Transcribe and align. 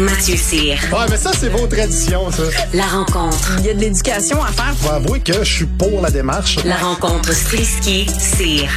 Mathieu 0.00 0.36
Cyr. 0.36 0.78
Ouais, 0.92 1.04
mais 1.10 1.18
ça, 1.18 1.30
c'est 1.34 1.50
vos 1.50 1.66
traditions, 1.66 2.30
ça. 2.30 2.44
La 2.72 2.84
rencontre. 2.84 3.56
Il 3.58 3.66
y 3.66 3.68
a 3.68 3.74
de 3.74 3.80
l'éducation 3.80 4.42
à 4.42 4.46
faire. 4.46 4.74
Faut 4.76 4.92
avouer 4.92 5.20
que 5.20 5.44
je 5.44 5.56
suis 5.56 5.66
pour 5.66 6.00
la 6.00 6.10
démarche. 6.10 6.56
La 6.64 6.76
rencontre 6.76 7.34
Strisky-Cyr. 7.34 8.70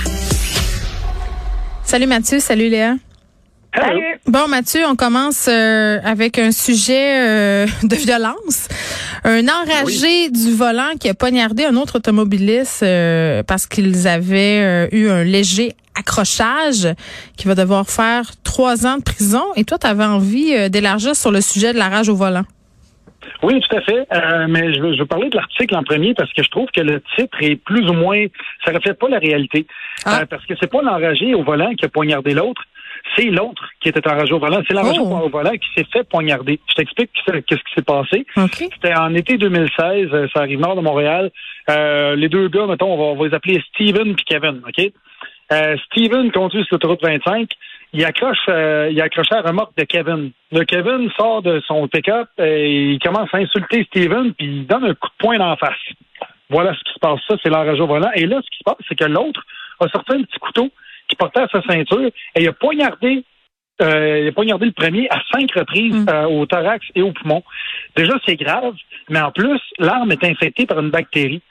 Salut 1.86 2.08
Mathieu, 2.08 2.40
salut 2.40 2.68
Léa. 2.68 2.96
Salut. 3.73 4.20
Bon 4.27 4.49
Mathieu, 4.49 4.82
on 4.85 4.98
commence 4.98 5.48
euh, 5.48 5.99
avec 6.04 6.38
un 6.40 6.51
sujet 6.51 7.18
euh, 7.18 7.68
de 7.84 7.96
violence. 7.96 8.68
Un 9.24 9.48
enragé 9.48 10.29
du 10.29 10.51
volant 10.51 10.91
qui 10.99 11.07
a 11.07 11.13
poignardé 11.13 11.63
un 11.63 11.77
autre 11.77 11.99
automobiliste 11.99 12.84
euh, 12.84 13.44
parce 13.44 13.66
qu'ils 13.66 14.10
avaient 14.10 14.62
euh, 14.62 14.88
eu 14.91 15.10
un 15.10 15.24
léger 15.24 15.74
accrochage 15.99 16.88
qui 17.38 17.48
va 17.48 17.55
devoir 17.55 17.88
faire 17.88 18.24
trois 18.44 18.86
ans 18.86 18.98
de 18.98 19.04
prison. 19.04 19.44
Et 19.55 19.63
toi, 19.63 19.77
tu 19.77 19.88
avais 19.88 20.04
envie 20.05 20.54
euh, 20.55 20.70
d'élargir 20.70 21.16
sur 21.16 21.32
le 21.32 21.41
sujet 21.41 21.74
de 21.74 21.77
la 21.77 21.90
rage 21.90 22.10
au 22.10 22.16
volant. 22.16 22.44
Oui, 23.41 23.60
tout 23.62 23.76
à 23.76 23.82
fait. 23.82 24.08
Euh, 24.13 24.48
mais 24.50 24.74
je 24.74 24.82
veux, 24.82 24.94
je 24.94 25.00
veux 25.00 25.05
parler 25.05 25.30
de 25.30 25.35
l'article 25.35 25.76
en 25.76 25.84
premier 25.84 26.13
parce 26.13 26.32
que 26.34 26.44
je 26.44 26.50
trouve 26.50 26.68
que 26.76 26.82
le 26.82 27.02
titre 27.18 27.38
est 27.41 27.55
plus 27.55 27.88
ou 27.90 27.94
moins, 27.94 28.26
ça 28.66 28.72
reflète 28.72 29.00
pas 29.00 29.10
la 29.10 29.20
réalité. 29.20 29.66
Ah. 30.05 30.22
Euh, 30.22 30.26
parce 30.26 30.46
que 30.46 30.54
c'est 30.60 30.70
pas 30.72 30.82
l'enragé 30.82 31.34
au 31.34 31.44
volant 31.44 31.74
qui 31.76 31.85
a 31.85 31.90
poignardé 31.90 32.34
l'autre, 32.34 32.62
c'est 33.18 33.26
l'autre 33.26 33.63
qui 33.82 33.90
était 33.90 34.05
enragé 34.07 34.32
au 34.34 34.40
volant. 34.40 34.62
C'est 34.68 34.74
l'enragé 34.74 35.00
Oh. 35.02 35.20
au 35.26 35.30
volant 35.30 35.52
qui 35.52 35.68
s'est 35.76 35.85
fait 35.91 36.04
poignarder. 36.07 36.60
Je 36.70 36.74
t'explique 36.76 37.10
qu'est-ce 37.26 37.55
qui 37.63 37.74
s'est 37.76 37.82
passé. 37.82 38.26
C'était 38.76 38.96
en 38.96 39.13
été 39.13 39.38
2016, 39.38 40.10
euh, 40.13 40.28
ça 40.34 40.41
arrive 40.41 40.60
nord 40.60 40.76
de 40.76 40.82
Montréal. 40.82 41.30
Euh, 41.70 42.16
les 42.16 42.30
deux 42.30 42.48
gars, 42.50 42.66
mettons, 42.66 42.94
on 42.94 42.98
va, 42.98 43.04
on 43.04 43.16
va 43.16 43.28
les 43.28 43.34
appeler 43.34 43.62
Steven 43.74 44.16
puis 44.16 44.26
Kevin, 44.26 44.62
OK? 44.68 44.91
Euh, 45.54 45.77
Steven 45.85 46.32
conduit 46.32 46.63
sur 46.63 46.76
l'autoroute 46.76 47.04
25. 47.04 47.49
Il 47.93 48.04
accroche, 48.05 48.37
euh, 48.49 48.90
il 48.91 48.99
accroche 49.01 49.29
la 49.29 49.41
remorque 49.41 49.77
de 49.77 49.84
Kevin. 49.84 50.32
Le 50.51 50.63
Kevin 50.63 51.10
sort 51.15 51.43
de 51.43 51.62
son 51.68 51.87
pick-up 51.87 52.27
et 52.40 52.91
il 52.93 52.99
commence 52.99 53.29
à 53.34 53.37
insulter 53.37 53.84
Steven 53.85 54.34
puis 54.34 54.48
il 54.48 54.68
donne 54.68 54.85
un 54.85 54.95
coup 54.95 55.10
de 55.10 55.13
poing 55.20 55.37
dans 55.37 55.49
la 55.49 55.57
face. 55.57 55.77
Voilà 56.49 56.73
ce 56.73 56.79
qui 56.79 56.93
se 56.93 56.99
passe. 56.99 57.20
Ça, 57.27 57.35
c'est 57.41 57.49
l'enragé 57.49 57.82
au 57.82 57.87
volant. 57.87 58.10
Et 58.15 58.26
là, 58.26 58.37
ce 58.43 58.49
qui 58.49 58.57
se 58.57 58.63
passe, 58.65 58.84
c'est 58.87 58.95
que 58.95 59.05
l'autre 59.05 59.43
a 59.79 59.87
sorti 59.90 60.13
un 60.13 60.23
petit 60.23 60.40
couteau 60.40 60.70
qui 61.07 61.15
portait 61.15 61.41
à 61.41 61.48
sa 61.49 61.62
ceinture 61.62 62.10
et 62.35 62.41
il 62.41 62.48
a 62.48 62.54
poignardé 62.54 63.23
euh, 63.82 64.19
il 64.22 64.28
a 64.28 64.31
poignardé 64.31 64.67
le 64.67 64.72
premier 64.72 65.07
à 65.09 65.19
cinq 65.31 65.51
reprises 65.51 65.95
Mm. 65.95 66.09
euh, 66.09 66.28
au 66.28 66.45
thorax 66.45 66.85
et 66.95 67.01
au 67.01 67.12
poumon. 67.12 67.44
Déjà, 67.95 68.13
c'est 68.25 68.35
grave, 68.35 68.75
mais 69.09 69.19
en 69.19 69.31
plus, 69.31 69.59
l'arme 69.79 70.11
est 70.11 70.23
infectée 70.23 70.66
par 70.66 70.79
une 70.79 70.91
bactérie. 70.91 71.41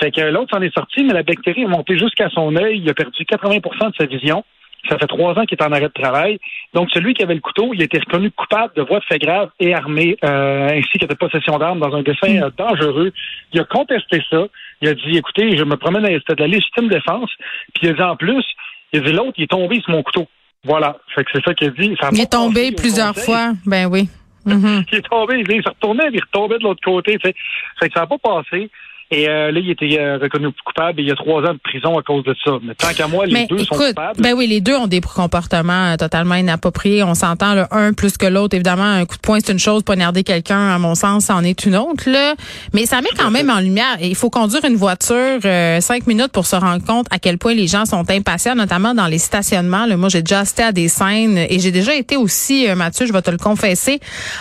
Fait 0.00 0.10
que 0.10 0.20
l'autre 0.20 0.50
s'en 0.54 0.62
est 0.62 0.74
sorti, 0.74 1.04
mais 1.04 1.12
la 1.12 1.22
bactérie 1.22 1.62
est 1.62 1.66
montée 1.66 1.98
jusqu'à 1.98 2.28
son 2.30 2.54
œil. 2.56 2.78
Il 2.78 2.90
a 2.90 2.94
perdu 2.94 3.24
80% 3.24 3.90
de 3.90 3.94
sa 3.98 4.06
vision. 4.06 4.44
Ça 4.88 4.98
fait 4.98 5.06
trois 5.06 5.38
ans 5.38 5.44
qu'il 5.44 5.56
est 5.56 5.62
en 5.62 5.70
arrêt 5.70 5.82
de 5.82 6.02
travail. 6.02 6.38
Donc, 6.74 6.90
celui 6.92 7.14
qui 7.14 7.22
avait 7.22 7.34
le 7.34 7.40
couteau, 7.40 7.70
il 7.72 7.80
a 7.82 7.84
été 7.84 7.98
reconnu 8.00 8.32
coupable 8.32 8.72
de 8.74 8.82
voie 8.82 8.98
de 8.98 9.04
fait 9.04 9.20
grave 9.20 9.50
et 9.60 9.72
armé, 9.74 10.16
euh, 10.24 10.70
ainsi 10.70 10.98
que 10.98 11.06
de 11.06 11.14
possession 11.14 11.56
d'armes 11.58 11.78
dans 11.78 11.94
un 11.94 12.02
dessin 12.02 12.42
euh, 12.42 12.50
dangereux. 12.58 13.12
Il 13.52 13.60
a 13.60 13.64
contesté 13.64 14.20
ça. 14.28 14.44
Il 14.80 14.88
a 14.88 14.94
dit, 14.94 15.16
écoutez, 15.16 15.56
je 15.56 15.62
me 15.62 15.76
promène, 15.76 16.04
c'était 16.06 16.34
de 16.34 16.40
la 16.40 16.48
légitime 16.48 16.88
défense. 16.88 17.30
Puis 17.74 17.86
il 17.86 17.90
a 17.90 17.92
dit 17.92 18.02
en 18.02 18.16
plus, 18.16 18.44
il 18.92 19.00
a 19.00 19.02
dit 19.04 19.12
l'autre, 19.12 19.34
il 19.36 19.44
est 19.44 19.46
tombé 19.46 19.80
sur 19.82 19.92
mon 19.92 20.02
couteau. 20.02 20.26
Voilà. 20.64 20.96
Fait 21.14 21.22
que 21.22 21.30
c'est 21.32 21.44
ça 21.44 21.54
qu'il 21.54 21.68
a 21.68 21.70
dit. 21.70 21.96
Ça 22.00 22.08
a 22.08 22.10
Il 22.12 22.20
est 22.20 22.32
tombé 22.32 22.72
plusieurs 22.72 23.14
conseil. 23.14 23.24
fois. 23.24 23.52
Ben 23.66 23.86
oui. 23.86 24.08
Mhm. 24.44 24.82
Il 24.90 24.98
est 24.98 25.08
tombé, 25.08 25.38
il 25.38 25.62
s'est 25.62 25.68
retourné, 25.68 26.02
il 26.12 26.20
retombait 26.20 26.58
de 26.58 26.64
l'autre 26.64 26.80
côté. 26.84 27.16
Fait 27.22 27.32
que 27.32 27.92
ça 27.94 28.00
n'a 28.00 28.06
pas 28.08 28.18
passé. 28.18 28.68
Et 29.14 29.28
euh, 29.28 29.52
là, 29.52 29.60
il 29.60 29.68
était 29.68 29.98
euh, 30.00 30.16
reconnu 30.16 30.48
coupable 30.64 30.98
et 30.98 31.02
il 31.02 31.08
y 31.08 31.12
a 31.12 31.14
trois 31.14 31.42
ans 31.42 31.52
de 31.52 31.60
prison 31.62 31.98
à 31.98 32.02
cause 32.02 32.24
de 32.24 32.34
ça. 32.42 32.52
Mais 32.62 32.74
tant 32.74 32.94
qu'à 32.94 33.06
moi, 33.06 33.26
les 33.26 33.34
Mais 33.34 33.46
deux 33.46 33.58
sont 33.58 33.74
coupables. 33.74 34.18
ben 34.18 34.32
oui, 34.34 34.46
les 34.46 34.62
deux 34.62 34.74
ont 34.74 34.86
des 34.86 35.02
comportements 35.02 35.92
euh, 35.92 35.96
totalement 35.96 36.34
inappropriés. 36.34 37.02
On 37.02 37.12
s'entend, 37.12 37.54
le 37.54 37.64
un 37.72 37.92
plus 37.92 38.16
que 38.16 38.24
l'autre. 38.24 38.54
Évidemment, 38.54 38.84
un 38.84 39.04
coup 39.04 39.16
de 39.16 39.20
poing, 39.20 39.38
c'est 39.44 39.52
une 39.52 39.58
chose. 39.58 39.82
Poignarder 39.82 40.24
quelqu'un, 40.24 40.70
à 40.74 40.78
mon 40.78 40.94
sens, 40.94 41.26
c'en 41.26 41.44
est 41.44 41.66
une 41.66 41.76
autre. 41.76 42.08
Là. 42.08 42.34
Mais 42.72 42.86
ça 42.86 43.02
met 43.02 43.10
quand 43.18 43.30
même 43.30 43.50
en 43.50 43.60
lumière. 43.60 43.98
Et 44.00 44.08
il 44.08 44.14
faut 44.14 44.30
conduire 44.30 44.64
une 44.64 44.76
voiture 44.76 45.40
euh, 45.44 45.82
cinq 45.82 46.06
minutes 46.06 46.32
pour 46.32 46.46
se 46.46 46.56
rendre 46.56 46.82
compte 46.82 47.04
à 47.10 47.18
quel 47.18 47.36
point 47.36 47.52
les 47.52 47.66
gens 47.66 47.84
sont 47.84 48.08
impatients, 48.08 48.54
notamment 48.54 48.94
dans 48.94 49.08
les 49.08 49.18
stationnements. 49.18 49.84
Là, 49.84 49.98
moi, 49.98 50.08
j'ai 50.08 50.22
déjà 50.22 50.40
assisté 50.40 50.62
à 50.62 50.72
des 50.72 50.88
scènes 50.88 51.36
et 51.36 51.58
j'ai 51.58 51.70
déjà 51.70 51.94
été 51.94 52.16
aussi, 52.16 52.66
euh, 52.66 52.76
Mathieu, 52.76 53.04
je 53.04 53.12
vais 53.12 53.20
te 53.20 53.30
le 53.30 53.36
confesser, 53.36 54.00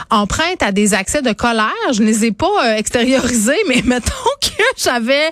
empreinte 0.09 0.63
à 0.63 0.71
des 0.71 0.93
accès 0.93 1.21
de 1.21 1.33
colère. 1.33 1.71
Je 1.93 2.01
ne 2.01 2.07
les 2.07 2.23
ai 2.23 2.31
pas 2.31 2.47
euh, 2.63 2.77
extériorisés, 2.77 3.59
mais 3.67 3.81
mettons 3.85 4.13
que 4.41 4.60
j'avais 4.77 5.29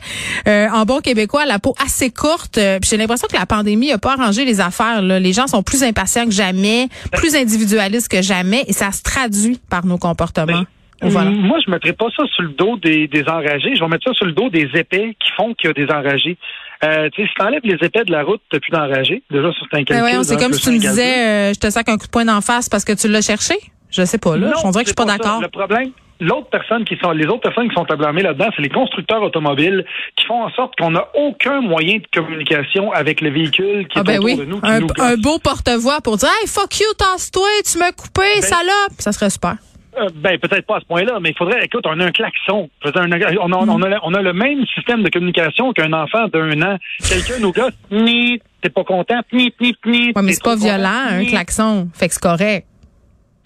euh, 0.47 0.67
en 0.73 0.85
bon 0.85 0.99
québécois 1.01 1.45
la 1.45 1.59
peau 1.59 1.75
assez 1.83 2.09
courte. 2.11 2.57
euh, 2.57 2.79
j'ai 2.83 2.97
l'impression 2.97 3.27
que 3.27 3.35
la 3.37 3.45
pandémie 3.45 3.91
a 3.91 3.97
pas 3.97 4.13
arrangé 4.13 4.45
les 4.45 4.59
affaires. 4.61 5.01
Là. 5.01 5.19
Les 5.19 5.33
gens 5.33 5.47
sont 5.47 5.63
plus 5.63 5.83
impatients 5.83 6.25
que 6.25 6.31
jamais, 6.31 6.87
plus 7.13 7.35
individualistes 7.35 8.09
que 8.11 8.21
jamais, 8.21 8.63
et 8.67 8.73
ça 8.73 8.91
se 8.91 9.01
traduit 9.03 9.59
par 9.69 9.85
nos 9.85 9.97
comportements. 9.97 10.63
au 11.01 11.09
volant. 11.09 11.31
Moi, 11.31 11.57
je 11.65 11.69
ne 11.69 11.75
mettrais 11.75 11.93
pas 11.93 12.07
ça 12.15 12.23
sur 12.33 12.43
le 12.43 12.49
dos 12.49 12.77
des, 12.77 13.07
des 13.07 13.23
enragés. 13.27 13.75
Je 13.75 13.79
vais 13.81 13.87
mettre 13.87 14.03
ça 14.05 14.13
sur 14.13 14.25
le 14.25 14.33
dos 14.33 14.49
des 14.49 14.67
épais 14.75 15.15
qui 15.19 15.31
font 15.37 15.53
qu'il 15.53 15.69
y 15.69 15.71
a 15.71 15.73
des 15.73 15.91
enragés. 15.91 16.37
Euh, 16.83 17.09
tu 17.13 17.21
sais, 17.23 17.27
si 17.27 17.33
t'enlèves 17.35 17.61
les 17.63 17.75
épais 17.85 18.03
de 18.05 18.11
la 18.11 18.23
route, 18.23 18.41
t'as 18.49 18.59
plus 18.59 18.71
d'enragés. 18.71 19.21
Déjà, 19.29 19.49
ça, 19.51 19.57
c'est 19.59 19.75
un 19.77 19.79
Ben 19.79 19.85
calcul. 19.85 19.99
voyons, 20.01 20.23
c'est 20.23 20.37
comme 20.37 20.53
si 20.53 20.61
tu 20.61 20.71
me 20.71 20.77
disais, 20.79 21.17
euh, 21.27 21.53
je 21.53 21.59
te 21.59 21.69
sac 21.69 21.89
un 21.89 21.97
coup 21.97 22.05
de 22.05 22.11
poing 22.11 22.25
d'en 22.25 22.39
face 22.41 22.69
parce 22.69 22.85
que 22.85 22.93
tu 22.93 23.07
l'as 23.09 23.21
cherché. 23.21 23.55
Je 23.91 24.03
sais 24.05 24.17
pas, 24.17 24.37
là. 24.37 24.47
Non, 24.47 24.53
On 24.65 24.71
dirait 24.71 24.83
que 24.83 24.89
je 24.89 24.93
suis 24.93 24.95
pas 24.95 25.05
ça. 25.11 25.17
d'accord. 25.17 25.41
Le 25.41 25.47
problème, 25.49 25.91
l'autre 26.19 26.47
personne 26.49 26.83
qui 26.85 26.97
sont, 27.01 27.11
les 27.11 27.25
autres 27.27 27.41
personnes 27.41 27.69
qui 27.69 27.75
sont 27.75 27.89
à 27.89 27.95
blâmer 27.95 28.21
là-dedans, 28.23 28.47
c'est 28.55 28.61
les 28.61 28.69
constructeurs 28.69 29.21
automobiles 29.21 29.85
qui 30.15 30.25
font 30.25 30.43
en 30.43 30.49
sorte 30.51 30.75
qu'on 30.77 30.91
n'a 30.91 31.07
aucun 31.15 31.61
moyen 31.61 31.97
de 31.97 32.07
communication 32.13 32.91
avec 32.91 33.21
le 33.21 33.29
véhicule 33.29 33.87
qui 33.87 33.97
Ah 33.97 34.01
est 34.01 34.03
ben 34.03 34.13
autour 34.19 34.25
oui, 34.25 34.37
de 34.37 34.45
nous. 34.45 34.59
Qui 34.61 34.69
un, 34.69 34.79
nous 34.81 34.87
un 34.99 35.15
beau 35.17 35.39
porte-voix 35.39 36.01
pour 36.01 36.17
dire 36.17 36.29
Hey, 36.41 36.47
fuck 36.47 36.79
you, 36.79 36.87
tasse-toi, 36.97 37.47
tu 37.71 37.77
m'as 37.77 37.91
coupé, 37.91 38.21
Ben- 38.35 38.41
salope. 38.41 38.93
Ça 38.99 39.11
serait 39.11 39.29
super. 39.29 39.55
Euh, 39.97 40.07
ben, 40.15 40.37
peut-être 40.37 40.65
pas 40.67 40.77
à 40.77 40.79
ce 40.81 40.85
point-là, 40.85 41.17
mais 41.19 41.29
il 41.31 41.35
faudrait, 41.35 41.65
écoute, 41.65 41.83
on 41.85 41.99
a 41.99 42.05
un 42.05 42.11
klaxon. 42.11 42.69
On, 42.85 42.89
a, 42.91 43.57
on, 43.57 43.81
a, 43.81 43.99
on 44.03 44.13
a 44.13 44.21
le 44.21 44.33
même 44.33 44.63
système 44.75 45.01
de 45.03 45.09
communication 45.09 45.73
qu'un 45.73 45.91
enfant 45.93 46.27
d'un 46.27 46.61
an. 46.61 46.77
Quelqu'un 46.99 47.39
nous 47.41 47.51
gosse, 47.51 47.73
ni, 47.91 48.39
t'es 48.61 48.69
pas 48.69 48.83
content, 48.83 49.19
ni, 49.33 49.51
ni, 49.59 49.75
ni. 49.85 50.05
Ouais, 50.15 50.21
mais 50.21 50.33
c'est 50.33 50.43
pas 50.43 50.55
violent, 50.55 51.07
un 51.09 51.25
klaxon. 51.25 51.89
Fait 51.93 52.07
que 52.07 52.13
c'est 52.13 52.21
correct. 52.21 52.67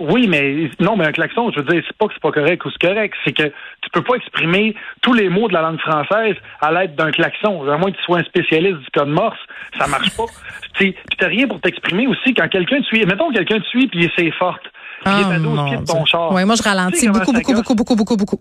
Oui, 0.04 0.28
mais 0.28 0.70
non, 0.82 0.98
mais 0.98 1.06
un 1.06 1.12
klaxon, 1.14 1.50
je 1.52 1.62
veux 1.62 1.66
dire, 1.66 1.82
c'est 1.88 1.98
pas 1.98 2.08
que 2.08 2.14
c'est 2.14 2.22
pas 2.22 2.32
correct 2.32 2.66
ou 2.66 2.70
c'est 2.72 2.88
correct, 2.88 3.16
c'est 3.24 3.32
que 3.32 3.44
tu 3.44 3.90
peux 3.94 4.02
pas 4.02 4.16
exprimer 4.16 4.76
tous 5.02 5.14
les 5.14 5.30
mots 5.30 5.48
de 5.48 5.54
la 5.54 5.62
langue 5.62 5.80
française 5.80 6.36
à 6.60 6.72
l'aide 6.74 6.96
d'un 6.96 7.12
klaxon. 7.12 7.66
À 7.70 7.78
moins 7.78 7.90
que 7.92 7.98
tu 7.98 8.04
sois 8.04 8.20
un 8.20 8.24
spécialiste 8.24 8.80
du 8.80 8.90
code 8.94 9.08
morse, 9.08 9.40
ça 9.80 9.88
marche 9.88 10.10
pas. 10.18 10.26
puis 10.74 10.94
t'as 11.18 11.28
rien 11.28 11.48
pour 11.48 11.62
t'exprimer 11.62 12.08
aussi 12.08 12.34
quand 12.34 12.50
quelqu'un 12.50 12.82
te 12.82 12.86
suit. 12.86 13.06
Mettons 13.06 13.30
que 13.30 13.36
quelqu'un 13.36 13.60
te 13.60 13.66
suit 13.68 13.88
puis 13.88 14.12
c'est 14.18 14.32
forte. 14.32 14.64
Puis 15.06 15.14
il 15.16 15.22
est 15.32 15.36
à 15.36 15.40
12 15.40 15.66
pieds 15.66 15.78
de 15.78 15.86
ton 15.86 16.06
char. 16.06 16.28
Ah, 16.32 16.34
Ouais, 16.34 16.46
moi, 16.46 16.56
je 16.56 16.64
ralentis 16.64 17.08
beaucoup, 17.08 17.32
beaucoup, 17.32 17.54
beaucoup, 17.54 17.76
beaucoup, 17.76 17.96
beaucoup, 17.96 18.18
beaucoup. 18.18 18.40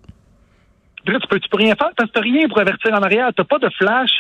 Là, 1.07 1.19
tu 1.21 1.27
peux, 1.27 1.41
tu 1.41 1.49
peux 1.49 1.57
rien 1.59 1.75
faire? 1.75 1.91
Parce 1.97 2.09
que 2.11 2.15
t'as 2.15 2.21
rien 2.21 2.49
pour 2.49 2.59
avertir 2.61 2.93
en 2.95 3.03
arrière. 3.03 3.31
T'as 3.37 3.45
pas 3.45 3.59
de 3.59 3.69
flash. 3.71 4.11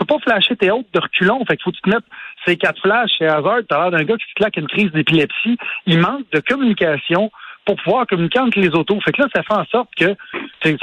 Peux 0.00 0.06
pas 0.06 0.18
flasher 0.20 0.56
tes 0.56 0.70
autres 0.70 0.88
de 0.94 0.98
reculons. 0.98 1.44
Fait 1.44 1.58
qu'il 1.58 1.64
faut 1.64 1.72
que 1.72 1.76
tu 1.76 1.82
te 1.82 1.90
mettes 1.90 2.04
ces 2.46 2.56
quatre 2.56 2.80
flashs 2.80 3.10
chez 3.18 3.26
Hazard. 3.26 3.60
T'as 3.68 3.82
l'air 3.82 3.90
d'un 3.90 4.04
gars 4.04 4.16
qui 4.16 4.24
se 4.30 4.34
claque 4.34 4.56
une 4.56 4.66
crise 4.66 4.90
d'épilepsie. 4.92 5.58
Il 5.84 5.98
manque 5.98 6.24
de 6.32 6.40
communication 6.40 7.30
pour 7.66 7.76
pouvoir 7.76 8.06
communiquer 8.06 8.38
entre 8.38 8.58
les 8.58 8.70
autos. 8.70 8.98
Fait 9.02 9.12
que 9.12 9.20
là, 9.20 9.28
ça 9.34 9.42
fait 9.42 9.52
en 9.52 9.66
sorte 9.66 9.90
que 9.94 10.16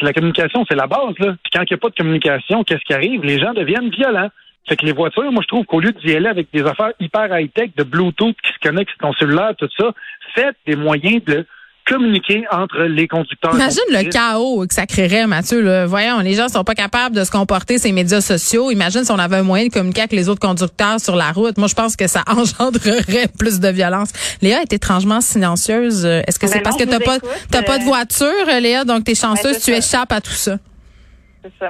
la 0.01 0.13
communication, 0.13 0.63
c'est 0.69 0.75
la 0.75 0.85
base. 0.85 1.17
Là. 1.17 1.35
Puis 1.43 1.51
quand 1.51 1.61
il 1.63 1.67
n'y 1.71 1.73
a 1.73 1.77
pas 1.77 1.89
de 1.89 1.95
communication, 1.95 2.63
qu'est-ce 2.63 2.85
qui 2.85 2.93
arrive? 2.93 3.23
Les 3.23 3.39
gens 3.39 3.53
deviennent 3.53 3.89
violents. 3.89 4.29
Fait 4.69 4.75
que 4.75 4.85
les 4.85 4.91
voitures, 4.91 5.31
moi, 5.31 5.41
je 5.41 5.47
trouve 5.47 5.65
qu'au 5.65 5.79
lieu 5.79 5.93
d'y 5.93 6.15
aller 6.15 6.27
avec 6.27 6.49
des 6.53 6.61
affaires 6.61 6.91
hyper 6.99 7.35
high-tech, 7.35 7.71
de 7.75 7.83
Bluetooth 7.83 8.35
qui 8.43 8.53
se 8.53 8.59
connectent 8.61 8.91
sur 8.91 8.99
ton 8.99 9.13
cellulaire, 9.13 9.55
tout 9.57 9.69
ça, 9.79 9.93
faites 10.35 10.57
des 10.67 10.75
moyens 10.75 11.23
de 11.23 11.43
communiquer 11.87 12.43
entre 12.51 12.81
les 12.83 13.07
conducteurs. 13.07 13.53
Imagine 13.55 13.81
le 13.89 14.09
chaos 14.09 14.65
que 14.67 14.73
ça 14.73 14.85
créerait, 14.85 15.25
Mathieu. 15.27 15.61
Là. 15.61 15.85
Voyons, 15.85 16.19
les 16.19 16.33
gens 16.33 16.49
sont 16.49 16.63
pas 16.63 16.75
capables 16.75 17.15
de 17.15 17.23
se 17.23 17.31
comporter 17.31 17.77
ces 17.77 17.91
médias 17.91 18.21
sociaux. 18.21 18.71
Imagine 18.71 19.03
si 19.03 19.11
on 19.11 19.19
avait 19.19 19.37
un 19.37 19.43
moyen 19.43 19.67
de 19.67 19.71
communiquer 19.73 20.01
avec 20.01 20.11
les 20.11 20.29
autres 20.29 20.41
conducteurs 20.41 20.99
sur 20.99 21.15
la 21.15 21.31
route. 21.31 21.57
Moi, 21.57 21.67
je 21.67 21.75
pense 21.75 21.95
que 21.95 22.07
ça 22.07 22.23
engendrerait 22.27 23.27
plus 23.39 23.59
de 23.59 23.69
violence. 23.69 24.11
Léa 24.41 24.61
est 24.61 24.73
étrangement 24.73 25.21
silencieuse. 25.21 26.05
Euh, 26.05 26.21
Est-ce 26.27 26.39
que 26.39 26.47
c'est 26.47 26.55
Ben 26.59 26.63
parce 26.63 26.77
que 26.77 26.83
t'as 26.83 26.99
vous 26.99 27.05
pas 27.05 27.19
pas 27.61 27.77
de 27.77 27.83
euh, 27.83 27.85
voiture, 27.85 28.45
Léa, 28.61 28.83
donc 28.83 29.03
t'es 29.05 29.15
chanceuse, 29.15 29.53
c'est 29.57 29.71
tu 29.75 29.81
ça. 29.81 29.97
échappes 29.99 30.11
à 30.11 30.21
tout 30.21 30.31
ça. 30.31 30.57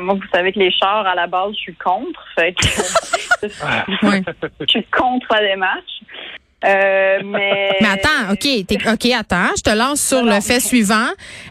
Moi, 0.02 0.16
vous 0.16 0.28
savez 0.34 0.52
que 0.52 0.60
les 0.60 0.72
chars, 0.72 1.06
à 1.06 1.14
la 1.14 1.28
base, 1.28 1.52
je 1.54 1.60
suis 1.60 1.76
contre. 1.76 2.20
Fait 2.36 2.54
que, 2.54 2.66
Ouais. 4.08 4.24
je 4.62 4.66
suis 4.68 4.86
contre 4.86 5.28
la 5.32 5.42
démarche. 5.48 6.02
Euh, 6.66 7.20
mais... 7.24 7.70
Mais 7.82 7.88
attends, 7.88 8.32
OK, 8.34 8.40
t'es- 8.66 8.78
OK, 8.92 9.06
attends, 9.14 9.50
je 9.56 9.62
te 9.62 9.70
lance 9.78 10.02
sur 10.02 10.20
Non, 10.22 10.26
le 10.26 10.32
non. 10.32 10.42
fait 10.42 10.60
suivant. 10.60 11.06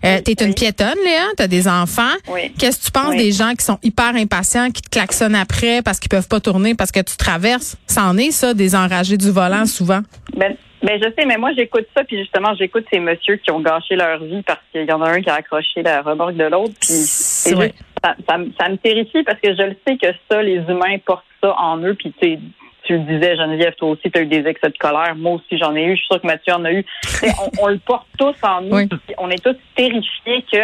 Euh, 0.05 0.21
t'es 0.25 0.33
une 0.41 0.49
Oui. 0.49 0.55
piétonne, 0.55 0.97
Léa, 1.05 1.27
t'as 1.37 1.47
des 1.47 1.69
enfants. 1.69 2.03
Oui. 2.29 2.53
Qu'est-ce 2.59 2.81
que 2.81 2.85
tu 2.87 2.91
penses 2.91 3.11
Oui. 3.11 3.19
des 3.19 3.31
gens 3.33 3.53
qui 3.55 3.65
sont 3.65 3.79
hyper 3.85 4.17
impatients, 4.17 4.71
qui 4.71 4.83
te 4.83 4.89
klaxonnent 4.91 5.37
après 5.37 5.81
parce 5.83 6.01
qu'ils 6.01 6.09
peuvent 6.09 6.27
pas 6.29 6.41
tourner 6.41 6.75
parce 6.75 6.91
que 6.91 7.01
tu 7.01 7.17
traverses? 7.17 7.77
Ça 7.87 8.03
en 8.05 8.19
est, 8.19 8.33
ça, 8.33 8.53
des 8.53 8.75
enragés 8.75 9.17
du 9.17 9.31
volant, 9.31 9.65
souvent? 9.67 10.01
Ben, 10.37 10.57
ben, 10.83 11.01
je 11.03 11.09
sais, 11.17 11.25
mais 11.25 11.37
moi, 11.37 11.51
j'écoute 11.57 11.87
ça, 11.97 12.03
puis 12.05 12.19
justement, 12.19 12.55
j'écoute 12.59 12.85
ces 12.93 12.99
messieurs 12.99 13.37
qui 13.37 13.51
ont 13.53 13.61
gâché 13.61 13.95
leur 13.95 14.23
vie 14.25 14.43
parce 14.43 14.61
qu'il 14.73 14.85
y 14.87 14.93
en 14.93 15.01
a 15.03 15.11
un 15.11 15.23
qui 15.23 15.31
a 15.31 15.35
accroché 15.35 15.83
la 15.83 16.03
remorque 16.03 16.35
de 16.37 16.45
l'autre, 16.45 16.75
puis 16.81 16.89
c'est 16.91 17.57
juste- 17.57 17.75
ça, 18.05 18.15
ça, 18.29 18.39
me- 18.39 18.51
ça 18.61 18.69
me 18.69 18.77
terrifie 18.77 19.23
parce 19.25 19.41
que 19.41 19.55
je 19.57 19.63
le 19.63 19.77
sais 19.87 19.97
que 19.97 20.09
ça, 20.31 20.43
les 20.43 20.57
humains 20.69 20.99
portent 21.05 21.25
ça 21.43 21.55
en 21.59 21.79
eux, 21.79 21.95
puis 21.95 22.13
tu 22.21 22.29
sais, 22.35 22.39
tu 22.87 22.95
le 22.95 23.01
disais, 23.01 23.37
Geneviève, 23.37 23.75
toi 23.77 23.91
aussi, 23.91 24.11
tu 24.11 24.19
as 24.19 24.23
eu 24.23 24.27
des 24.27 24.47
excès 24.49 24.69
de 24.69 24.79
colère. 24.79 25.15
Moi 25.17 25.33
aussi, 25.33 25.59
j'en 25.59 25.75
ai 25.75 25.85
eu. 25.85 25.91
Je 25.93 25.97
suis 25.97 26.07
sûre 26.11 26.21
que 26.21 26.27
Mathieu 26.27 26.53
en 26.55 26.65
a 26.65 26.73
eu. 26.73 26.85
On, 27.23 27.65
on 27.65 27.69
le 27.69 27.79
porte 27.79 28.07
tous 28.19 28.35
en 28.43 28.63
nous. 28.63 28.77
Oui. 28.77 28.89
On 29.19 29.31
est 29.31 29.43
tous 29.43 29.57
terrifiés 29.77 30.45
que 30.53 30.59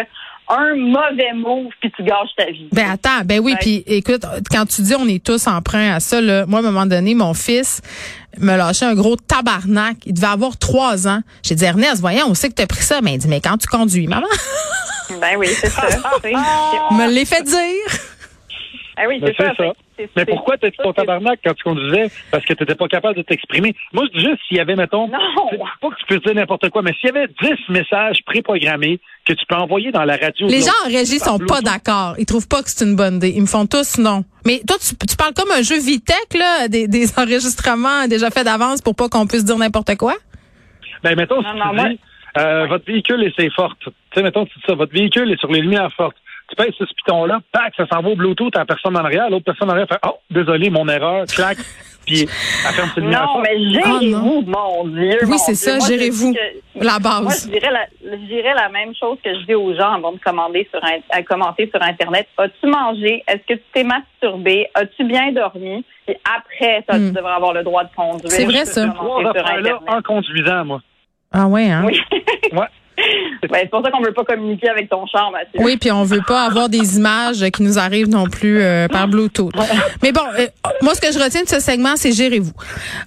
un 0.49 0.75
mauvais 0.75 1.31
move, 1.33 1.71
puis 1.79 1.89
tu 1.95 2.03
gâches 2.03 2.35
ta 2.37 2.45
vie. 2.45 2.67
Ben 2.73 2.91
attends, 2.91 3.23
ben 3.23 3.39
oui, 3.39 3.55
puis 3.61 3.81
écoute, 3.87 4.23
quand 4.51 4.65
tu 4.65 4.81
dis 4.81 4.93
on 4.93 5.07
est 5.07 5.23
tous 5.23 5.47
emprunts 5.47 5.93
à 5.95 5.99
ça, 6.01 6.19
là, 6.19 6.45
moi 6.45 6.59
à 6.59 6.61
un 6.61 6.65
moment 6.65 6.85
donné, 6.85 7.15
mon 7.15 7.33
fils 7.33 7.81
me 8.39 8.55
lâchait 8.57 8.85
un 8.85 8.93
gros 8.93 9.15
tabarnak. 9.15 9.97
Il 10.05 10.13
devait 10.13 10.27
avoir 10.27 10.57
trois 10.57 11.07
ans. 11.07 11.21
J'ai 11.43 11.55
dit 11.55 11.63
Ernest, 11.63 12.01
voyons, 12.01 12.25
on 12.27 12.33
sait 12.33 12.49
que 12.49 12.55
t'as 12.55 12.67
pris 12.67 12.81
ça? 12.81 12.99
Ben 13.01 13.11
il 13.11 13.19
dit 13.19 13.27
mais 13.29 13.39
quand 13.39 13.57
tu 13.57 13.67
conduis, 13.67 14.07
maman, 14.07 14.27
Ben 15.21 15.37
oui, 15.37 15.47
c'est 15.47 15.69
ça. 15.69 15.87
me 16.91 17.09
l'ai 17.13 17.25
fait 17.25 17.43
dire. 17.43 17.99
Ah 18.97 19.03
oui, 19.07 19.19
Ben, 19.21 19.33
c'est 19.37 19.43
ça. 19.43 19.53
c'est 19.57 19.63
ça. 19.63 19.71
Mais 20.15 20.25
pourquoi 20.25 20.57
t'as 20.57 20.69
dit 20.69 20.77
ton 20.77 20.93
tabarnak 20.93 21.39
quand 21.43 21.53
tu 21.53 21.63
conduisais? 21.63 22.09
Parce 22.31 22.43
que 22.45 22.53
t'étais 22.53 22.75
pas 22.75 22.87
capable 22.87 23.15
de 23.17 23.21
t'exprimer. 23.21 23.75
Moi, 23.93 24.05
je 24.11 24.17
dis 24.19 24.25
juste 24.25 24.39
s'il 24.47 24.57
y 24.57 24.59
avait, 24.59 24.75
mettons, 24.75 25.07
Non. 25.07 25.19
pas 25.81 25.89
que 25.89 25.95
tu 25.99 26.05
puisses 26.05 26.21
dire 26.21 26.35
n'importe 26.35 26.69
quoi, 26.69 26.81
mais 26.81 26.93
s'il 26.99 27.09
y 27.13 27.17
avait 27.17 27.27
10 27.41 27.69
messages 27.69 28.17
préprogrammés 28.25 28.99
que 29.25 29.33
tu 29.33 29.45
peux 29.47 29.55
envoyer 29.55 29.91
dans 29.91 30.03
la 30.03 30.17
radio. 30.17 30.47
Les 30.47 30.61
gens 30.61 30.71
en 30.85 30.89
régie 30.89 31.19
sont 31.19 31.39
pas 31.39 31.61
d'accord. 31.61 32.15
Ils 32.17 32.25
trouvent 32.25 32.47
pas 32.47 32.61
que 32.63 32.69
c'est 32.69 32.83
une 32.85 32.95
bonne 32.95 33.15
idée. 33.17 33.29
Ils 33.35 33.41
me 33.41 33.47
font 33.47 33.65
tous 33.65 33.97
non. 33.97 34.23
Mais 34.45 34.61
toi, 34.67 34.77
tu, 34.81 34.95
tu 35.07 35.15
parles 35.15 35.33
comme 35.33 35.51
un 35.51 35.61
jeu 35.61 35.79
Vitech, 35.79 36.33
là, 36.37 36.67
des, 36.67 36.87
des 36.87 37.05
enregistrements 37.17 38.07
déjà 38.07 38.29
faits 38.31 38.45
d'avance 38.45 38.81
pour 38.81 38.95
pas 38.95 39.09
qu'on 39.09 39.27
puisse 39.27 39.45
dire 39.45 39.57
n'importe 39.57 39.95
quoi? 39.95 40.15
Ben, 41.03 41.15
mettons, 41.15 41.41
si 41.41 41.47
Non, 41.47 41.53
tu 41.53 41.59
non, 41.59 41.73
moi- 41.73 41.89
dis, 41.89 41.99
euh, 42.37 42.65
votre 42.67 42.85
véhicule 42.85 43.23
est 43.23 43.33
c'est 43.37 43.49
forte. 43.53 43.77
Tu 43.83 43.91
sais, 44.15 44.23
mettons, 44.23 44.45
tu 44.45 44.57
dis 44.57 44.63
ça, 44.67 44.73
votre 44.75 44.91
véhicule 44.93 45.31
est 45.31 45.39
sur 45.39 45.51
les 45.51 45.61
lumières 45.61 45.91
fortes. 45.93 46.17
Tu 46.49 46.55
pèses 46.55 46.73
ce 46.77 46.83
piton-là, 46.83 47.39
pac, 47.51 47.73
ça 47.77 47.85
s'en 47.87 48.01
va 48.01 48.09
au 48.09 48.15
Bluetooth 48.15 48.55
à 48.55 48.59
la 48.59 48.65
personne 48.65 48.95
en 48.97 49.03
arrière. 49.03 49.29
L'autre 49.29 49.45
personne 49.45 49.69
en 49.69 49.73
arrière 49.73 49.87
fait, 49.87 49.99
oh, 50.05 50.17
désolé, 50.29 50.69
mon 50.69 50.87
erreur, 50.87 51.25
clac, 51.25 51.57
puis 52.05 52.21
elle 52.67 52.73
ferme 52.75 52.89
ses 52.93 53.01
lumières 53.01 53.25
Non, 53.25 53.41
mais 53.41 53.71
gérez-vous, 53.71 54.41
mon 54.45 54.87
Dieu. 54.87 55.19
Oui, 55.25 55.37
c'est 55.39 55.55
ça, 55.55 55.77
Moi, 55.77 55.87
gérez-vous. 55.87 56.33
La 56.75 56.99
Moi, 56.99 56.99
base. 56.99 57.45
je 57.45 57.51
dirais, 57.57 57.71
la, 57.71 57.85
je 58.03 58.15
dirais 58.27 58.53
la 58.55 58.69
même 58.69 58.93
chose 58.93 59.17
que 59.23 59.33
je 59.33 59.45
dis 59.45 59.55
aux 59.55 59.73
gens 59.73 59.93
avant 59.93 60.11
de 60.11 60.19
commander 60.19 60.67
sur 60.71 60.81
à 61.11 61.23
commenter 61.23 61.69
sur 61.73 61.81
Internet. 61.81 62.27
As-tu 62.37 62.67
mangé? 62.67 63.23
Est-ce 63.27 63.47
que 63.47 63.53
tu 63.53 63.63
t'es 63.73 63.83
masturbé? 63.85 64.67
As-tu 64.75 65.05
bien 65.05 65.31
dormi? 65.31 65.83
Puis 66.05 66.15
après, 66.37 66.83
ça, 66.89 66.97
Hmm. 66.97 67.07
tu 67.07 67.11
devrais 67.13 67.33
avoir 67.33 67.53
le 67.53 67.63
droit 67.63 67.85
de 67.85 67.89
conduire. 67.95 68.29
C'est 68.29 68.45
vrai, 68.45 68.65
ça. 68.65 68.85
Trois 68.89 69.25
Internet. 69.29 69.73
en 69.87 70.01
conduisant, 70.01 70.65
moi. 70.65 70.81
Ah 71.31 71.47
ouais, 71.47 71.71
hein? 71.71 71.83
Oui. 71.85 71.99
Ouais. 72.51 72.67
Ben, 73.49 73.59
c'est 73.63 73.69
pour 73.69 73.83
ça 73.83 73.91
qu'on 73.91 74.01
veut 74.01 74.13
pas 74.13 74.23
communiquer 74.23 74.69
avec 74.69 74.89
ton 74.89 75.05
char, 75.05 75.29
Mathieu. 75.29 75.59
Oui, 75.59 75.77
puis 75.77 75.91
on 75.91 76.03
veut 76.03 76.21
pas 76.25 76.45
avoir 76.45 76.69
des 76.69 76.97
images 76.97 77.45
qui 77.51 77.61
nous 77.61 77.77
arrivent 77.77 78.09
non 78.09 78.25
plus 78.25 78.61
euh, 78.61 78.87
par 78.87 79.07
Bluetooth. 79.07 79.53
Mais 80.01 80.11
bon, 80.11 80.21
euh, 80.39 80.47
moi 80.81 80.95
ce 80.95 81.01
que 81.01 81.11
je 81.11 81.19
retiens 81.19 81.43
de 81.43 81.49
ce 81.49 81.59
segment, 81.59 81.95
c'est 81.95 82.13
gérez-vous. 82.13 82.53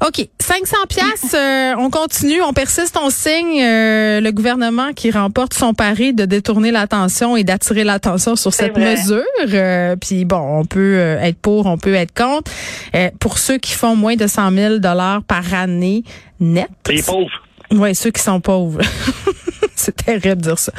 OK, 0.07 0.29
500 0.39 0.77
pièces, 0.89 1.35
on 1.79 1.91
continue, 1.91 2.43
on 2.43 2.53
persiste, 2.53 2.97
on 3.03 3.11
signe 3.11 3.61
euh, 3.61 4.21
le 4.21 4.31
gouvernement 4.31 4.93
qui 4.95 5.11
remporte 5.11 5.55
son 5.55 5.75
pari 5.75 6.13
de 6.13 6.25
détourner 6.27 6.71
l'attention 6.71 7.37
et 7.37 7.45
d'attirer 7.45 7.85
l'attention 7.85 8.37
sur 8.37 8.53
cette 8.53 8.77
vrai. 8.77 8.97
mesure. 8.97 9.23
Euh, 9.53 9.97
puis 9.97 10.25
bon, 10.25 10.61
on 10.61 10.65
peut 10.65 10.97
euh, 10.97 11.21
être 11.21 11.39
pour, 11.39 11.67
on 11.67 11.79
peut 11.79 11.95
être 11.95 12.15
contre. 12.15 12.51
Euh, 12.95 13.11
pour 13.21 13.39
ceux 13.39 13.59
qui 13.59 13.73
font 13.73 13.97
moins 13.97 14.17
de 14.17 14.27
100 14.27 14.51
000 14.53 14.79
dollars 14.79 15.23
par 15.23 15.55
année 15.55 16.03
net. 16.41 16.69
Les 16.89 17.03
pauvres. 17.03 17.43
Oui, 17.73 17.95
ceux 17.95 18.11
qui 18.11 18.23
sont 18.23 18.41
pauvres. 18.41 18.81
c'est 19.87 19.97
terrible 20.05 20.37
de 20.37 20.43
dire 20.43 20.59
ça. 20.59 20.73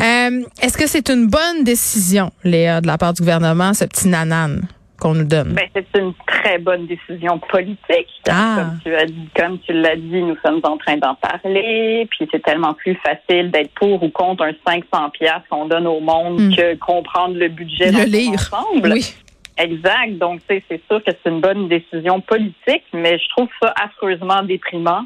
Euh, 0.00 0.42
Est-ce 0.62 0.76
que 0.78 0.86
c'est 0.86 1.08
une 1.10 1.26
bonne 1.26 1.64
décision, 1.64 2.30
Léa, 2.44 2.80
de 2.80 2.86
la 2.86 2.98
part 2.98 3.12
du 3.12 3.22
gouvernement, 3.22 3.74
ce 3.74 3.84
petit 3.84 4.08
nanan 4.08 4.62
qu'on 5.00 5.14
nous 5.14 5.24
donne? 5.24 5.52
Ben, 5.54 5.68
c'est 5.74 6.00
une 6.00 6.12
très 6.26 6.58
bonne 6.58 6.86
décision 6.86 7.38
politique. 7.38 8.08
Ah. 8.28 8.56
Comme 8.56 8.78
tu 8.84 8.94
as 8.94 9.06
dit, 9.06 9.28
comme 9.36 9.58
tu 9.60 9.72
l'as 9.72 9.96
dit, 9.96 10.22
nous 10.22 10.36
sommes 10.44 10.60
en 10.64 10.76
train 10.76 10.96
d'en 10.96 11.14
parler. 11.14 12.06
Puis 12.10 12.28
c'est 12.32 12.42
tellement 12.42 12.74
plus 12.74 12.96
facile 12.96 13.50
d'être 13.50 13.70
pour 13.74 14.02
ou 14.02 14.08
contre 14.10 14.44
un 14.44 14.52
500 14.66 15.10
pièces 15.10 15.32
qu'on 15.50 15.66
donne 15.66 15.86
au 15.86 16.00
monde 16.00 16.40
Hmm. 16.40 16.54
que 16.56 16.74
comprendre 16.76 17.36
le 17.36 17.48
budget 17.48 17.92
le 17.92 18.04
lire. 18.04 18.32
ensemble. 18.52 18.92
Oui. 18.92 19.14
Exact. 19.56 20.18
Donc, 20.18 20.40
tu 20.48 20.62
c'est 20.70 20.80
sûr 20.88 21.02
que 21.04 21.10
c'est 21.22 21.30
une 21.30 21.40
bonne 21.40 21.68
décision 21.68 22.20
politique, 22.20 22.84
mais 22.92 23.18
je 23.18 23.28
trouve 23.36 23.48
ça 23.60 23.72
affreusement 23.82 24.42
déprimant. 24.44 25.02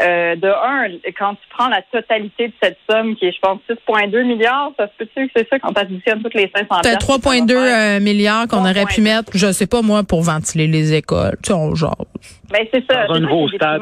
Euh, 0.00 0.34
de 0.34 0.48
un, 0.48 0.88
quand 1.16 1.34
tu 1.34 1.42
prends 1.50 1.68
la 1.68 1.80
totalité 1.92 2.48
de 2.48 2.52
cette 2.60 2.78
somme, 2.90 3.14
qui 3.14 3.26
est, 3.26 3.32
je 3.32 3.38
pense, 3.40 3.60
6,2 3.70 4.24
milliards, 4.24 4.72
ça 4.76 4.86
se 4.88 4.92
peut-tu 4.98 5.26
que 5.26 5.32
c'est 5.36 5.48
ça 5.48 5.58
quand 5.60 5.72
tu 5.72 5.80
additionnes 5.80 6.22
toutes 6.22 6.34
les 6.34 6.50
500 6.52 6.66
T'as 6.82 6.96
piastres, 6.96 7.18
3,2 7.18 7.48
ça 7.48 7.54
va 7.54 7.64
faire? 7.66 7.96
euh, 7.96 8.00
milliards 8.00 8.48
qu'on 8.48 8.62
aurait 8.62 8.86
pu 8.86 9.00
3,2. 9.00 9.02
mettre, 9.02 9.30
je 9.34 9.52
sais 9.52 9.66
pas 9.68 9.82
moi, 9.82 10.02
pour 10.02 10.22
ventiler 10.22 10.66
les 10.66 10.94
écoles. 10.94 11.36
Tu 11.42 11.48
sais, 11.48 11.52
on 11.52 11.74
jase. 11.76 11.92
Ben, 12.50 12.66
c'est 12.72 12.84
ça. 12.90 13.06
Dans 13.06 13.14
un 13.14 13.16
C'est 13.16 13.20
ça 13.22 13.28
nouveau 13.28 13.48
stade. 13.48 13.80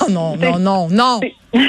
Oh 0.00 0.06
non, 0.10 0.36
non, 0.36 0.58
non, 0.58 0.88
non. 0.90 1.20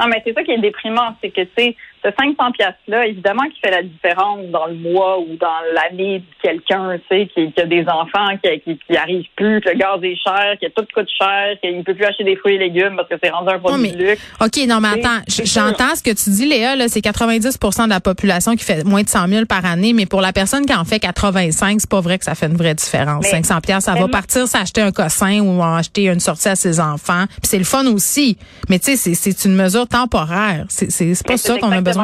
Non, 0.00 0.06
mais 0.06 0.22
c'est 0.24 0.32
ça 0.32 0.44
qui 0.44 0.52
est 0.52 0.60
déprimant, 0.60 1.16
c'est 1.20 1.30
que, 1.30 1.40
tu 1.40 1.48
sais, 1.58 1.76
ce 2.10 2.14
500 2.16 2.52
piastres-là, 2.52 3.06
évidemment, 3.06 3.44
qui 3.52 3.60
fait 3.60 3.70
la 3.70 3.82
différence 3.82 4.46
dans 4.50 4.66
le 4.66 4.74
mois 4.74 5.18
ou 5.20 5.36
dans 5.36 5.60
l'année 5.74 6.18
de 6.20 6.24
quelqu'un, 6.42 6.98
tu 6.98 7.16
sais, 7.16 7.28
qui, 7.34 7.52
qui 7.52 7.60
a 7.60 7.66
des 7.66 7.84
enfants, 7.88 8.28
qui, 8.42 8.60
qui, 8.60 8.78
qui 8.78 8.96
arrivent 8.96 9.26
plus, 9.36 9.60
que 9.60 9.70
le 9.70 9.76
gaz 9.76 9.98
est 10.02 10.16
cher, 10.16 10.54
que 10.60 10.66
tout 10.68 10.86
coûte 10.94 11.08
cher, 11.18 11.54
qu'il 11.62 11.82
peut 11.84 11.94
plus 11.94 12.04
acheter 12.04 12.24
des 12.24 12.36
fruits 12.36 12.54
et 12.54 12.58
légumes 12.58 12.94
parce 12.96 13.08
que 13.08 13.14
c'est 13.22 13.30
rendu 13.30 13.50
un 13.50 13.58
produit 13.58 13.92
de 13.92 13.96
luxe. 13.98 14.22
OK, 14.40 14.56
non, 14.68 14.80
mais 14.80 14.88
attends, 14.88 15.22
j'entends 15.44 15.94
ce 15.94 16.02
que 16.02 16.10
tu 16.10 16.30
dis, 16.30 16.46
Léa, 16.46 16.76
là, 16.76 16.88
c'est 16.88 17.00
90% 17.00 17.84
de 17.84 17.90
la 17.90 18.00
population 18.00 18.54
qui 18.56 18.64
fait 18.64 18.84
moins 18.84 19.02
de 19.02 19.08
100 19.08 19.28
000 19.28 19.46
par 19.46 19.64
année, 19.64 19.92
mais 19.92 20.06
pour 20.06 20.20
la 20.20 20.32
personne 20.32 20.64
qui 20.66 20.74
en 20.74 20.84
fait 20.84 20.98
85, 20.98 21.80
c'est 21.80 21.90
pas 21.90 22.00
vrai 22.00 22.18
que 22.18 22.24
ça 22.24 22.34
fait 22.34 22.46
une 22.46 22.56
vraie 22.56 22.74
différence. 22.74 23.24
Mais- 23.24 23.42
500 23.42 23.60
pièces, 23.60 23.84
ça 23.84 23.94
va 23.94 24.08
partir 24.08 24.46
s'acheter 24.46 24.80
un 24.80 24.90
cossin 24.92 25.40
ou 25.40 25.62
acheter 25.62 26.04
une 26.08 26.20
sortie 26.20 26.48
à 26.48 26.56
ses 26.56 26.80
enfants. 26.80 27.24
Puis 27.28 27.42
c'est 27.48 27.58
le 27.58 27.64
fun 27.64 27.86
aussi. 27.86 28.38
Mais 28.68 28.78
tu 28.78 28.96
sais, 28.96 29.14
c'est- 29.14 29.44
une 29.44 29.54
mesure 29.54 29.86
temporaire. 29.86 30.64
C'est 30.68 30.86
pas 31.24 31.36
ça 31.36 31.58
qu'on 31.58 31.70
a 31.70 31.80
besoin. 31.80 31.97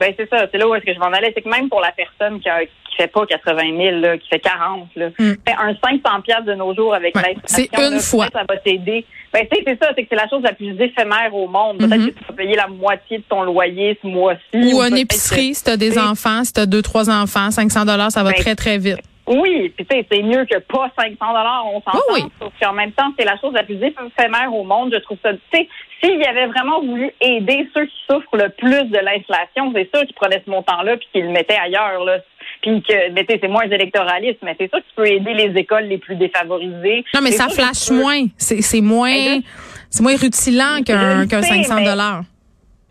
Ben, 0.00 0.12
c'est 0.18 0.28
ça. 0.28 0.46
C'est 0.50 0.58
là 0.58 0.66
où 0.68 0.74
est-ce 0.74 0.84
que 0.84 0.92
je 0.94 0.98
m'en 0.98 1.06
allais. 1.12 1.32
C'est 1.34 1.42
que 1.42 1.48
même 1.48 1.68
pour 1.68 1.80
la 1.80 1.92
personne 1.92 2.40
qui, 2.40 2.48
a, 2.48 2.64
qui 2.64 2.96
fait 2.96 3.06
pas 3.06 3.24
80 3.24 3.62
000, 3.76 4.00
là, 4.00 4.18
qui 4.18 4.28
fait 4.28 4.40
40, 4.40 4.88
là, 4.96 5.08
Hmm. 5.18 5.34
fait 5.46 5.54
un 5.56 5.74
500 5.74 6.20
piastres 6.22 6.44
de 6.46 6.54
nos 6.54 6.74
jours 6.74 6.92
avec 6.94 7.14
Ouais, 7.14 7.36
c'est 7.46 7.68
une 7.72 7.94
là, 7.94 8.00
fois. 8.00 8.26
Ça 8.32 8.42
va 8.48 8.56
t'aider. 8.56 9.06
Ben, 9.32 9.46
tu 9.50 9.62
c'est 9.64 9.78
ça. 9.80 9.92
C'est 9.94 10.02
que 10.02 10.08
c'est 10.10 10.16
la 10.16 10.28
chose 10.28 10.42
la 10.42 10.52
plus 10.54 10.72
éphémère 10.80 11.32
au 11.32 11.46
monde. 11.46 11.78
Peut-être 11.78 11.96
Mhm. 12.00 12.10
que 12.12 12.18
tu 12.18 12.24
vas 12.28 12.32
payer 12.34 12.56
la 12.56 12.66
moitié 12.66 13.18
de 13.18 13.22
ton 13.28 13.42
loyer 13.44 13.96
ce 14.02 14.08
mois-ci. 14.08 14.74
Ou 14.74 14.82
une 14.82 14.96
épicerie, 14.98 15.54
si 15.54 15.62
t'as 15.62 15.76
des 15.76 15.92
c'est- 15.92 16.00
enfants, 16.00 16.42
si 16.42 16.52
t'as 16.52 16.66
deux, 16.66 16.82
trois 16.82 17.08
enfants, 17.08 17.50
500 17.52 17.84
dollars, 17.84 18.10
ça 18.10 18.24
va 18.24 18.30
Ben, 18.32 18.40
très, 18.40 18.56
très 18.56 18.78
vite. 18.78 18.98
Oui, 19.26 19.68
puis 19.76 19.86
tu 19.86 19.96
sais, 19.96 20.06
c'est 20.10 20.22
mieux 20.22 20.44
que 20.46 20.58
pas 20.58 20.90
500 20.98 21.14
dollars, 21.20 21.64
on 21.66 21.80
s'entend. 21.80 21.98
Oui, 22.12 22.22
oui. 22.24 22.30
Sauf 22.40 22.52
qu'en 22.60 22.72
même 22.72 22.90
temps, 22.92 23.12
c'est 23.16 23.24
la 23.24 23.38
chose 23.38 23.52
la 23.54 23.62
plus 23.62 23.76
éphémère 23.76 24.52
au 24.52 24.64
monde. 24.64 24.90
Je 24.92 24.98
trouve 24.98 25.18
ça. 25.22 25.32
Tu 25.32 25.38
sais, 25.54 25.68
s'il 26.02 26.22
avait 26.26 26.46
vraiment 26.46 26.80
voulu 26.80 27.10
aider 27.20 27.68
ceux 27.74 27.86
qui 27.86 27.94
souffrent 28.10 28.36
le 28.36 28.48
plus 28.48 28.84
de 28.90 28.98
l'inflation, 28.98 29.72
c'est 29.74 29.88
sûr 29.94 30.04
qu'il 30.06 30.14
prenait 30.16 30.42
ce 30.44 30.50
montant-là 30.50 30.96
puis 30.96 31.06
qu'il 31.12 31.22
le 31.26 31.30
mettait 31.30 31.56
ailleurs 31.56 32.02
là. 32.04 32.18
Puis 32.62 32.82
que, 32.82 33.10
mais 33.12 33.24
tu 33.24 33.34
sais, 33.34 33.38
c'est 33.42 33.48
moins 33.48 33.62
électoraliste, 33.62 34.38
mais 34.42 34.56
c'est 34.58 34.68
sûr 34.68 34.78
que 34.80 34.84
tu 34.88 34.94
peux 34.96 35.06
aider 35.06 35.34
les 35.34 35.58
écoles 35.60 35.84
les 35.84 35.98
plus 35.98 36.16
défavorisées. 36.16 37.04
Non, 37.14 37.20
mais 37.22 37.30
ça 37.30 37.48
flash 37.48 37.88
peux- 37.88 37.94
moins. 37.94 38.24
C'est 38.36 38.80
moins, 38.80 39.10
Mais 39.12 39.40
c'est 39.88 40.02
moins 40.02 40.16
rutilant 40.16 40.82
qu'un 40.84 41.22
Je 41.22 41.28
qu'un 41.28 41.42
sais, 41.42 41.48
500 41.62 41.76
mais- 41.76 41.84
dollars. 41.84 42.22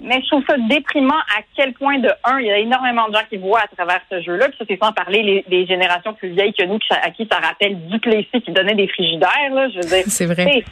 Mais 0.03 0.19
je 0.23 0.27
trouve 0.29 0.43
ça 0.49 0.55
déprimant 0.69 1.13
à 1.37 1.41
quel 1.55 1.73
point, 1.73 1.99
de 1.99 2.09
un, 2.23 2.39
il 2.39 2.47
y 2.47 2.51
a 2.51 2.57
énormément 2.57 3.07
de 3.07 3.13
gens 3.13 3.21
qui 3.29 3.37
voient 3.37 3.61
à 3.61 3.67
travers 3.75 3.99
ce 4.11 4.19
jeu-là. 4.21 4.47
Puis 4.49 4.57
ça, 4.59 4.65
c'est 4.67 4.79
sans 4.81 4.91
parler 4.91 5.21
les, 5.21 5.45
des 5.47 5.67
générations 5.67 6.13
plus 6.13 6.29
vieilles 6.29 6.53
que 6.53 6.65
nous, 6.65 6.79
qui- 6.79 6.91
à 6.93 7.11
qui 7.11 7.27
ça 7.31 7.37
rappelle 7.39 7.77
Duplessis 7.87 8.41
qui 8.43 8.51
donnait 8.51 8.73
des 8.75 8.87
frigidaires. 8.87 9.53
Là, 9.53 9.67
je 9.69 9.75
veux 9.75 9.85
dire, 9.95 10.03
C'est 10.07 10.25
vrai. 10.25 10.63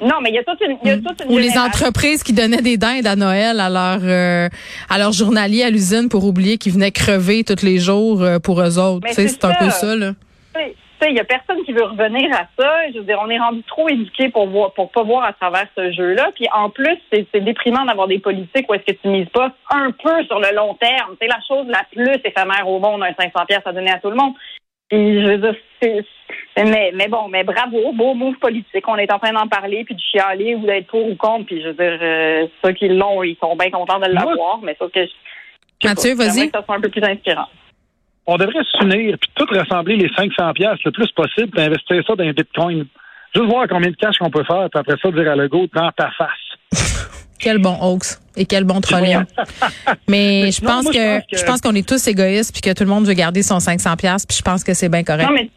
non, 0.00 0.20
mais 0.22 0.30
il 0.30 0.34
y 0.34 0.38
a 0.38 0.44
toute 0.44 0.60
une, 0.62 0.76
il 0.84 0.88
y 0.88 0.92
a 0.92 0.96
toute 0.98 1.20
une 1.24 1.32
Ou 1.34 1.38
les 1.38 1.58
entreprises 1.58 2.22
qui 2.22 2.32
donnaient 2.32 2.62
des 2.62 2.76
dindes 2.76 3.06
à 3.06 3.16
Noël 3.16 3.58
à 3.60 3.68
leur 3.68 3.98
euh, 4.04 4.48
à 4.88 4.98
leurs 4.98 5.12
journaliers 5.12 5.64
à 5.64 5.70
l'usine 5.70 6.08
pour 6.08 6.24
oublier 6.24 6.56
qu'ils 6.58 6.72
venaient 6.72 6.92
crever 6.92 7.42
tous 7.44 7.64
les 7.64 7.78
jours 7.78 8.22
euh, 8.22 8.38
pour 8.38 8.60
eux 8.62 8.78
autres. 8.78 9.00
Mais 9.04 9.10
Tu 9.10 9.22
sais, 9.22 9.28
c'est 9.28 9.44
un 9.44 9.54
peu 9.54 9.70
ça 9.70 9.96
là. 9.96 10.12
Il 11.02 11.14
y 11.14 11.20
a 11.20 11.24
personne 11.24 11.62
qui 11.64 11.72
veut 11.72 11.84
revenir 11.84 12.30
à 12.34 12.46
ça. 12.58 12.90
Je 12.92 12.98
veux 12.98 13.04
dire, 13.04 13.18
on 13.22 13.28
est 13.30 13.38
rendu 13.38 13.62
trop 13.64 13.88
éduqué 13.88 14.28
pour 14.30 14.46
voir, 14.48 14.72
pour 14.72 14.90
pas 14.90 15.02
voir 15.02 15.24
à 15.24 15.32
travers 15.32 15.66
ce 15.76 15.92
jeu-là. 15.92 16.30
Puis 16.34 16.46
en 16.52 16.70
plus, 16.70 16.96
c'est 17.12 17.40
déprimant 17.40 17.84
d'avoir 17.84 18.08
des 18.08 18.18
politiques 18.18 18.68
où 18.68 18.74
est-ce 18.74 18.84
que 18.92 18.98
tu 19.00 19.08
mises 19.08 19.28
pas 19.28 19.52
un 19.70 19.90
peu 19.90 20.24
sur 20.24 20.40
le 20.40 20.54
long 20.54 20.74
terme. 20.74 21.14
C'est 21.20 21.28
la 21.28 21.38
chose 21.46 21.66
la 21.68 21.82
plus 21.92 22.14
éphémère 22.24 22.66
au 22.68 22.78
monde, 22.80 23.02
un 23.02 23.12
500 23.14 23.44
pièces 23.46 23.62
à 23.66 23.72
donner 23.72 23.90
à 23.90 23.98
tout 23.98 24.10
le 24.10 24.16
monde. 24.16 24.34
Puis 24.88 25.20
je 25.20 25.26
veux 25.26 25.38
dire, 25.38 25.54
mais, 26.56 26.90
mais 26.94 27.08
bon, 27.08 27.28
mais 27.28 27.44
bravo, 27.44 27.92
beau 27.92 28.14
move 28.14 28.36
politique. 28.36 28.86
On 28.88 28.96
est 28.96 29.12
en 29.12 29.18
train 29.18 29.32
d'en 29.32 29.48
parler, 29.48 29.84
puis 29.84 29.94
de 29.94 30.00
chialer 30.00 30.54
ou 30.54 30.64
d'être 30.64 30.86
pour 30.86 31.06
ou 31.08 31.14
contre. 31.16 31.46
Puis 31.46 31.60
je 31.62 31.68
veux 31.68 31.74
dire, 31.74 31.98
euh, 32.00 32.46
ceux 32.64 32.72
qui 32.72 32.88
l'ont, 32.88 33.22
ils 33.22 33.36
sont 33.40 33.56
bien 33.56 33.70
contents 33.70 33.98
de 33.98 34.06
l'avoir, 34.06 34.58
mais 34.62 34.76
sauf 34.78 34.90
que 34.92 35.04
je- 35.04 35.88
Mathieu, 35.88 36.14
vas-y. 36.14 36.48
ça 36.50 36.62
soit 36.64 36.74
un 36.76 36.80
peu 36.80 36.88
plus 36.88 37.02
inspirant. 37.04 37.48
On 38.26 38.36
devrait 38.36 38.64
s'unir 38.78 39.16
puis 39.20 39.30
tout 39.34 39.46
rassembler 39.50 39.96
les 39.96 40.08
500 40.16 40.52
pièces 40.54 40.78
le 40.84 40.90
plus 40.90 41.10
possible 41.12 41.48
puis 41.50 41.62
investir 41.62 42.02
ça 42.06 42.14
dans 42.16 42.24
un 42.24 42.32
bitcoin. 42.32 42.84
Juste 43.34 43.46
voir 43.48 43.66
combien 43.68 43.90
de 43.90 43.96
cash 43.96 44.16
qu'on 44.18 44.30
peut 44.30 44.44
faire 44.44 44.68
puis 44.70 44.80
après 44.80 44.94
ça 45.00 45.10
dire 45.10 45.30
à 45.30 45.36
Legault 45.36 45.66
dans 45.74 45.90
ta 45.92 46.10
face. 46.12 46.72
Quel 47.38 47.58
bon 47.58 47.76
hoax 47.80 48.20
et 48.34 48.46
quel 48.46 48.64
bon 48.64 48.80
trolling. 48.80 49.24
Mais 50.08 50.50
je 50.50 50.64
Non, 50.64 50.70
pense 50.70 50.84
moi, 50.84 50.92
je 50.92 50.98
que 50.98 51.16
pense 51.18 51.22
que- 51.30 51.36
je 51.38 51.44
pense 51.44 51.60
qu'on 51.60 51.74
est 51.74 51.86
tous 51.86 52.08
égoïstes 52.08 52.52
puis 52.52 52.62
que 52.62 52.74
tout 52.76 52.82
le 52.84 52.88
monde 52.90 53.06
veut 53.06 53.12
garder 53.12 53.42
son 53.42 53.60
500 53.60 53.94
pièces 53.96 54.24
puis 54.26 54.36
je 54.38 54.42
pense 54.42 54.64
que 54.64 54.72
c'est 54.74 54.88
bien 54.88 55.04
correct. 55.04 55.28
Non, 55.28 55.34
mais 55.34 55.50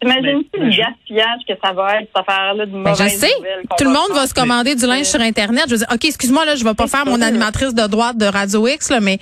t'imagines-tu 0.00 0.60
Mais- 0.60 0.66
le 0.66 0.70
gaspillage 0.70 1.40
que 1.48 1.54
ça 1.64 1.72
va 1.72 2.00
être, 2.00 2.08
cette 2.14 2.28
affaire-là 2.28 2.66
de 2.66 2.70
Ben, 2.72 2.78
mauvaise 2.78 3.12
je 3.14 3.18
sais. 3.18 3.32
Tout 3.78 3.84
le 3.84 3.90
monde 3.90 4.10
va 4.14 4.26
se 4.26 4.34
commander 4.34 4.74
du 4.74 4.86
linge 4.86 5.06
sur 5.06 5.20
Internet. 5.20 5.64
Je 5.66 5.72
veux 5.72 5.78
dire, 5.78 5.86
OK, 5.92 6.04
excuse-moi, 6.04 6.44
là, 6.44 6.54
je 6.56 6.64
vais 6.64 6.74
pas 6.74 6.86
faire 6.86 7.06
mon 7.06 7.20
animatrice 7.22 7.74
de 7.74 7.86
droite 7.86 8.16
de 8.18 8.26
Radio 8.26 8.66
X, 8.68 8.90
là, 8.90 9.00
mais 9.00 9.18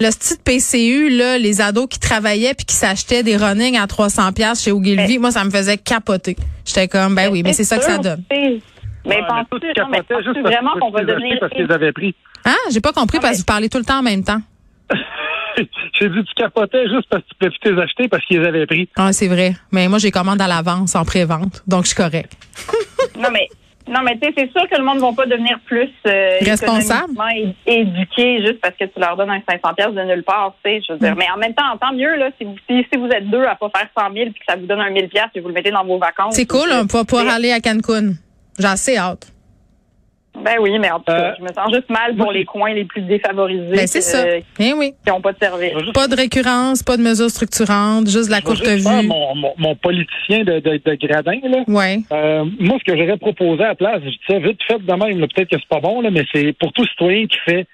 le 0.00 0.10
style 0.10 0.38
PCU, 0.44 1.10
là, 1.10 1.38
les 1.38 1.60
ados 1.60 1.86
qui 1.88 1.98
travaillaient 2.00 2.54
puis 2.54 2.64
qui 2.66 2.74
s'achetaient 2.74 3.22
des 3.22 3.36
running 3.36 3.76
à 3.78 3.86
300 3.86 4.32
pièces 4.32 4.62
chez 4.62 4.72
Ogilvy, 4.72 5.18
moi, 5.18 5.30
ça 5.30 5.44
me 5.44 5.50
faisait 5.50 5.78
capoter. 5.78 6.36
J'étais 6.64 6.88
comme, 6.88 7.14
ben 7.14 7.30
oui, 7.30 7.42
mais 7.42 7.52
c'est 7.52 7.64
ça 7.64 7.78
que 7.78 7.84
ça 7.84 7.98
donne. 7.98 8.22
Mais 8.30 8.60
Ouais, 9.04 9.16
penses-tu 9.28 10.40
vraiment 10.42 10.74
que 10.74 10.78
qu'on 10.78 10.90
va 10.90 11.02
devenir... 11.04 11.36
parce 11.40 11.52
qu'ils 11.52 11.70
avaient 11.72 11.90
pris. 11.92 12.14
Ah, 12.44 12.54
j'ai 12.70 12.80
pas 12.80 12.92
compris 12.92 13.18
parce 13.18 13.30
mais- 13.30 13.32
que 13.34 13.38
vous 13.38 13.44
parlez 13.44 13.68
tout 13.68 13.78
le 13.78 13.84
temps 13.84 13.98
en 13.98 14.02
même 14.02 14.22
temps. 14.22 14.40
J'ai 16.00 16.08
dit 16.08 16.24
tu 16.24 16.34
capotais 16.34 16.88
juste 16.88 17.08
parce 17.10 17.22
que 17.22 17.28
tu 17.28 17.34
pouvais 17.38 17.50
plus 17.60 17.72
les 17.74 17.82
acheter 17.82 18.08
parce 18.08 18.24
qu'ils 18.24 18.40
les 18.40 18.46
avaient 18.48 18.66
pris. 18.66 18.88
Ah, 18.96 19.12
c'est 19.12 19.28
vrai. 19.28 19.54
Mais 19.70 19.88
moi, 19.88 19.98
j'ai 19.98 20.10
commande 20.10 20.40
à 20.40 20.46
l'avance, 20.48 20.94
en 20.96 21.04
pré-vente. 21.04 21.62
Donc, 21.66 21.82
je 21.84 21.88
suis 21.88 21.96
correct. 21.96 22.32
Non, 23.18 23.28
mais... 23.32 23.46
Non, 23.88 23.98
mais 24.04 24.12
tu 24.16 24.28
sais, 24.28 24.32
c'est 24.38 24.50
sûr 24.52 24.62
que 24.70 24.78
le 24.78 24.84
monde 24.84 24.98
ne 24.98 25.00
va 25.02 25.12
pas 25.12 25.26
devenir 25.26 25.58
plus 25.66 25.90
euh, 26.06 26.38
Responsable. 26.40 27.14
éduqué 27.66 28.40
juste 28.46 28.60
parce 28.60 28.74
que 28.76 28.84
tu 28.84 28.98
leur 29.00 29.16
donnes 29.16 29.30
un 29.30 29.40
500 29.46 29.74
pièces 29.74 29.92
de 29.92 30.02
nulle 30.02 30.22
part, 30.22 30.54
tu 30.64 30.70
sais, 30.70 30.80
je 30.86 30.92
veux 30.92 30.98
Mm. 30.98 31.02
dire. 31.02 31.16
Mais 31.16 31.26
en 31.34 31.36
même 31.38 31.52
temps, 31.52 31.76
tant 31.80 31.92
mieux, 31.92 32.16
là, 32.16 32.30
si 32.38 32.44
vous, 32.44 32.54
si, 32.70 32.86
si 32.92 32.98
vous 32.98 33.08
êtes 33.08 33.28
deux 33.28 33.42
à 33.44 33.56
pas 33.56 33.70
faire 33.76 33.88
100 33.98 34.14
000 34.14 34.30
puis 34.30 34.34
que 34.40 34.44
ça 34.48 34.56
vous 34.56 34.66
donne 34.66 34.80
un 34.80 34.90
1000 34.90 35.08
pièces 35.08 35.26
et 35.34 35.40
vous 35.40 35.48
le 35.48 35.54
mettez 35.54 35.72
dans 35.72 35.84
vos 35.84 35.98
vacances. 35.98 36.34
C'est 36.36 36.46
cool, 36.46 36.68
on 36.72 36.84
va 36.84 37.04
pouvoir 37.04 37.28
aller 37.34 37.50
à 37.50 37.60
Cancun. 37.60 38.12
J'ai 38.58 38.66
assez 38.66 38.96
hâte. 38.96 39.32
Ben 40.34 40.56
oui, 40.60 40.78
mais 40.78 40.90
en 40.90 40.98
tout 40.98 41.04
cas, 41.04 41.30
Euh, 41.30 41.32
je 41.38 41.42
me 41.42 41.48
sens 41.52 41.72
juste 41.74 41.90
mal 41.90 42.16
pour 42.16 42.32
les 42.32 42.44
coins 42.44 42.72
les 42.72 42.84
plus 42.84 43.02
défavorisés. 43.02 43.76
Ben, 43.76 43.86
c'est 43.86 44.00
ça. 44.00 44.24
euh, 44.24 44.40
Eh 44.58 44.72
oui. 44.72 44.94
qui 45.04 45.10
n'ont 45.10 45.20
pas 45.20 45.32
de 45.32 45.38
service. 45.38 45.72
Pas 45.92 46.08
de 46.08 46.16
récurrence, 46.16 46.82
pas 46.82 46.96
de 46.96 47.02
mesures 47.02 47.28
structurantes, 47.30 48.08
juste 48.08 48.26
de 48.26 48.30
la 48.30 48.38
je 48.38 48.44
courte 48.44 48.64
juste 48.64 48.88
vue. 48.88 49.06
Mon, 49.06 49.34
mon, 49.34 49.52
mon 49.58 49.76
politicien 49.76 50.44
de, 50.44 50.58
de, 50.60 50.80
de 50.84 51.06
gradin, 51.06 51.38
là. 51.44 51.58
Ouais. 51.68 51.98
Euh, 52.12 52.44
moi, 52.58 52.78
ce 52.84 52.90
que 52.90 52.96
j'aurais 52.98 53.18
proposé 53.18 53.62
à 53.62 53.68
la 53.68 53.74
place, 53.74 54.00
je 54.04 54.08
dis 54.08 54.18
ça 54.26 54.38
vite 54.38 54.58
fait 54.66 54.78
de 54.78 54.92
même, 54.92 55.20
là, 55.20 55.26
peut-être 55.32 55.50
que 55.50 55.56
c'est 55.58 55.68
pas 55.68 55.80
bon, 55.80 56.00
là, 56.00 56.10
mais 56.10 56.24
c'est 56.34 56.52
pour 56.58 56.72
tout 56.72 56.86
citoyen 56.86 57.26
qui 57.26 57.38
fait 57.44 57.66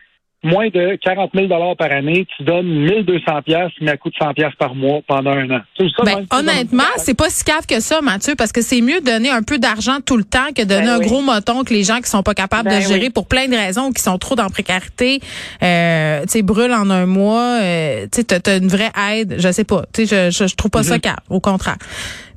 moins 0.45 0.69
de 0.69 0.97
40 1.03 1.31
000 1.35 1.49
par 1.77 1.91
année, 1.91 2.25
tu 2.37 2.45
donnes 2.45 2.67
1200 2.69 3.43
pièces 3.43 3.73
mais 3.81 3.91
à 3.91 3.97
coût 3.97 4.09
de 4.11 4.15
100 4.17 4.35
pièces 4.35 4.55
par 4.59 4.75
mois 4.77 5.01
pendant 5.09 5.33
un 5.33 5.51
an. 5.51 5.61
C'est 5.77 5.87
ça, 5.97 6.05
Ben, 6.05 6.25
honnêtement, 6.33 6.85
c'est 6.97 7.15
pas 7.17 7.29
si 7.29 7.43
cave 7.43 7.67
que 7.67 7.81
ça, 7.81 8.01
Mathieu, 8.03 8.35
parce 8.37 8.53
que 8.53 8.63
c'est 8.63 8.81
mieux 8.81 9.01
de 9.01 9.07
donner 9.07 9.31
un 9.31 9.43
peu 9.43 9.59
d'argent 9.59 9.97
tout 10.05 10.17
le 10.17 10.23
temps 10.25 10.53
que 10.55 10.63
de 10.63 10.69
donner 10.69 10.87
Ben 10.87 10.93
un 10.93 10.99
oui. 10.99 11.07
gros 11.07 11.23
moton 11.23 11.65
que 11.65 11.75
les 11.75 11.83
gens 11.83 12.01
qui 12.01 12.09
sont 12.09 12.23
pas 12.23 12.35
capables 12.35 12.69
Ben 12.69 12.81
de 12.81 12.87
gérer 12.87 13.07
oui. 13.07 13.11
pour 13.11 13.27
plein 13.27 13.49
de 13.49 13.57
raisons, 13.57 13.91
qui 13.91 14.01
sont 14.03 14.17
trop 14.19 14.37
dans 14.37 14.45
la 14.45 14.49
précarité, 14.51 15.21
euh, 15.63 16.23
tu 16.23 16.29
sais, 16.29 16.43
brûlent 16.43 16.73
en 16.73 16.89
un 16.91 17.07
mois, 17.07 17.59
euh, 17.61 18.03
tu 18.05 18.19
sais, 18.21 18.25
t'as- 18.25 18.39
t'as 18.41 18.59
une 18.59 18.69
vraie 18.69 18.93
aide, 19.13 19.37
je 19.39 19.51
sais 19.51 19.65
pas, 19.65 19.83
tu 19.93 20.07
sais, 20.07 20.31
je, 20.31 20.45
je, 20.45 20.49
je 20.49 20.55
trouve 20.55 20.71
pas 20.71 20.85
ça 20.85 21.01
cave, 21.01 21.17
au 21.31 21.41
contraire. 21.41 21.79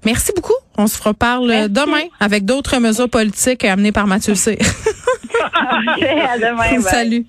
Merci 0.05 0.31
beaucoup. 0.35 0.53
On 0.77 0.87
se 0.87 0.99
reparle 1.03 1.47
Merci. 1.47 1.69
demain 1.69 2.01
avec 2.19 2.45
d'autres 2.45 2.79
mesures 2.79 3.09
politiques 3.09 3.63
amenées 3.63 3.91
par 3.91 4.07
Mathieu 4.07 4.33
C. 4.33 4.57
À 5.53 6.37
demain. 6.39 6.81
Salut. 6.89 7.25